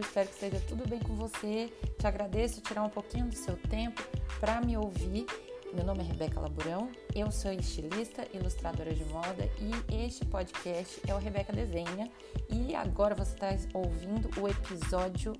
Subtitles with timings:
[0.00, 1.72] espero que esteja tudo bem com você.
[1.98, 4.02] Te agradeço tirar um pouquinho do seu tempo
[4.38, 5.26] para me ouvir.
[5.72, 11.14] Meu nome é Rebeca Laburão, eu sou estilista, ilustradora de moda e este podcast é
[11.14, 12.10] o Rebeca Desenha.
[12.48, 15.32] E agora você está ouvindo o episódio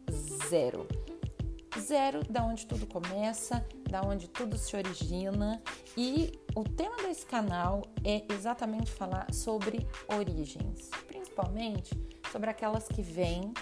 [0.49, 0.87] zero.
[1.79, 5.61] Zero, da onde tudo começa, da onde tudo se origina.
[5.97, 11.91] E o tema desse canal é exatamente falar sobre origens, principalmente
[12.31, 13.53] sobre aquelas que vêm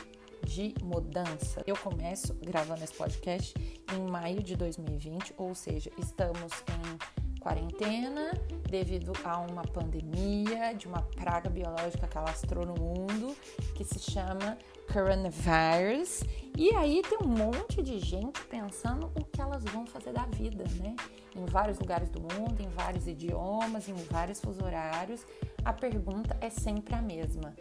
[0.59, 1.63] de mudança.
[1.69, 3.55] Eu começo gravando esse podcast
[3.95, 8.33] em maio de 2020, ou seja, estamos em quarentena
[8.69, 13.37] devido a uma pandemia de uma praga biológica que alastrou no mundo
[13.77, 14.59] que se chama
[14.93, 16.25] coronavirus.
[16.57, 20.65] E aí tem um monte de gente pensando o que elas vão fazer da vida,
[20.83, 20.97] né?
[21.37, 25.25] Em vários lugares do mundo, em vários idiomas, em vários fuso horários.
[25.65, 27.55] A pergunta é sempre a mesma: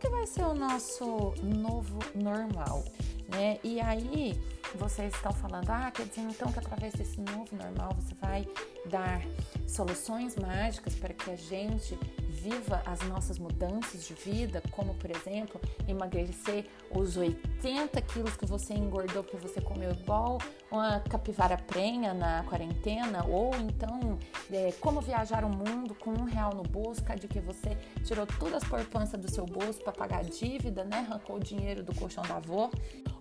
[0.00, 2.82] que vai ser o nosso novo normal,
[3.28, 3.58] né?
[3.62, 4.40] E aí
[4.74, 8.48] vocês estão falando, ah, quer dizer então que através desse novo normal você vai
[8.86, 9.20] dar
[9.66, 15.60] soluções mágicas para que a gente viva as nossas mudanças de vida, como por exemplo,
[15.86, 20.38] emagrecer os 80 quilos que você engordou porque você comeu igual
[20.70, 24.18] uma capivara prenha na quarentena, ou então
[24.50, 28.62] é, como viajar o mundo com um real no bolso, de que você tirou todas
[28.62, 30.98] as poupanças do seu bolso para pagar a dívida, né?
[31.08, 32.70] Arrancou o dinheiro do colchão da avó,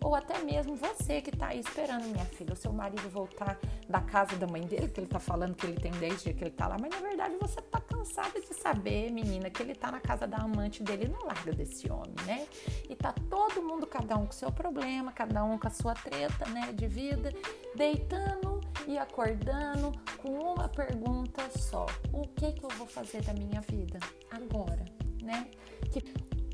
[0.02, 4.02] ou até mesmo você que está aí esperando, minha filha, o seu marido voltar da
[4.02, 6.52] casa da mãe dele, que ele está falando que ele tem 10 dias que ele
[6.52, 10.00] está lá, mas na verdade você está cansada de saber, menina, que ele está na
[10.00, 12.48] casa da amante dele, não larga desse homem, né?
[12.90, 16.48] E tá todo mundo, cada um com seu problema, cada um com a sua treta,
[16.50, 17.34] né, de vida,
[17.76, 23.62] deitando e acordando com uma pergunta só: o que que eu vou fazer da minha
[23.62, 24.00] vida
[24.32, 24.86] agora,
[25.22, 25.48] né?
[25.92, 26.02] Que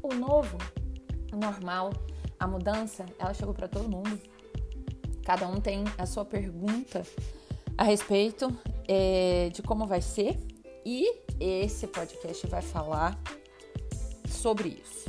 [0.02, 0.57] o novo,
[1.31, 1.91] o normal,
[2.39, 4.19] a mudança, ela chegou para todo mundo.
[5.23, 7.03] Cada um tem a sua pergunta
[7.77, 8.55] a respeito
[8.87, 10.37] é, de como vai ser
[10.86, 13.19] e esse podcast vai falar
[14.29, 15.05] sobre isso.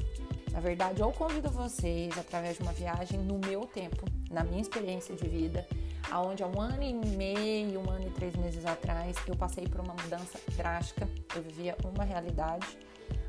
[0.52, 5.14] Na verdade, eu convido vocês através de uma viagem no meu tempo, na minha experiência
[5.14, 5.66] de vida,
[6.10, 9.80] aonde há um ano e meio, um ano e três meses atrás, eu passei por
[9.80, 11.06] uma mudança drástica.
[11.34, 12.66] Eu vivia uma realidade,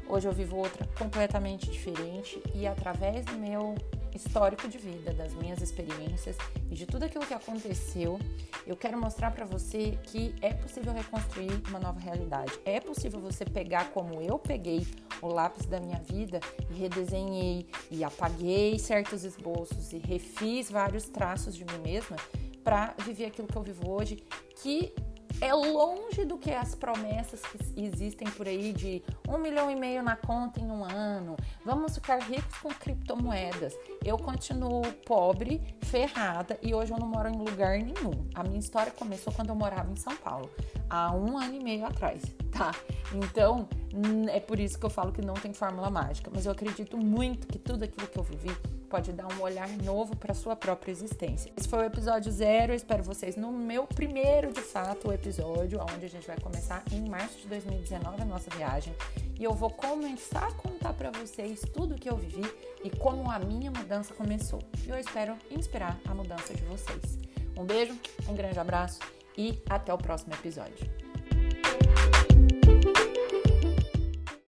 [0.07, 3.75] hoje eu vivo outra completamente diferente e através do meu
[4.17, 6.35] histórico de vida, das minhas experiências
[6.69, 8.19] e de tudo aquilo que aconteceu,
[8.65, 12.51] eu quero mostrar para você que é possível reconstruir uma nova realidade.
[12.65, 14.85] É possível você pegar como eu peguei
[15.21, 16.39] o lápis da minha vida
[16.69, 22.17] e redesenhei e apaguei certos esboços e refiz vários traços de mim mesma
[22.63, 24.17] para viver aquilo que eu vivo hoje,
[24.61, 24.93] que
[25.39, 30.01] é longe do que as promessas que existem por aí de um milhão e meio
[30.01, 33.75] na conta em um ano, vamos ficar ricos com criptomoedas.
[34.03, 38.27] Eu continuo pobre, ferrada e hoje eu não moro em lugar nenhum.
[38.33, 40.49] A minha história começou quando eu morava em São Paulo,
[40.89, 42.71] há um ano e meio atrás, tá?
[43.13, 43.67] Então
[44.31, 47.47] é por isso que eu falo que não tem fórmula mágica, mas eu acredito muito
[47.47, 48.55] que tudo aquilo que eu vivi
[48.89, 51.51] pode dar um olhar novo para sua própria existência.
[51.57, 52.71] Esse foi o episódio zero.
[52.71, 57.07] Eu espero vocês no meu primeiro, de fato, episódio, onde a gente vai começar em
[57.09, 58.93] março de 2019 a nossa viagem.
[59.39, 62.49] E eu vou começar a contar para vocês tudo que eu vivi
[62.83, 64.59] e como a minha mudança começou.
[64.85, 67.19] E eu espero inspirar a mudança de vocês.
[67.57, 67.95] Um beijo,
[68.27, 68.99] um grande abraço
[69.37, 70.89] e até o próximo episódio.